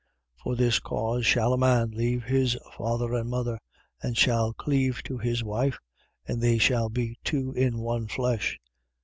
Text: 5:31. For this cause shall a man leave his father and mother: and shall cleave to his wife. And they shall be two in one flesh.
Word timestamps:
5:31. 0.43 0.43
For 0.43 0.55
this 0.55 0.79
cause 0.79 1.25
shall 1.27 1.53
a 1.53 1.59
man 1.59 1.91
leave 1.91 2.23
his 2.23 2.57
father 2.75 3.13
and 3.13 3.29
mother: 3.29 3.59
and 4.01 4.17
shall 4.17 4.51
cleave 4.51 5.03
to 5.03 5.19
his 5.19 5.43
wife. 5.43 5.77
And 6.27 6.41
they 6.41 6.57
shall 6.57 6.89
be 6.89 7.19
two 7.23 7.53
in 7.53 7.77
one 7.77 8.07
flesh. 8.07 8.59